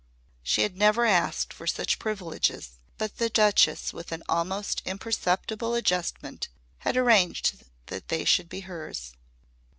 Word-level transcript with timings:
She 0.41 0.63
had 0.63 0.75
never 0.77 1.05
asked 1.05 1.53
for 1.53 1.67
such 1.67 1.99
privileges, 1.99 2.71
but 2.97 3.17
the 3.17 3.29
Duchess 3.29 3.93
with 3.93 4.11
an 4.11 4.23
almost 4.27 4.81
imperceptible 4.83 5.75
adjustment 5.75 6.47
had 6.79 6.97
arranged 6.97 7.63
that 7.85 8.07
they 8.07 8.25
should 8.25 8.49
be 8.49 8.61
hers. 8.61 9.13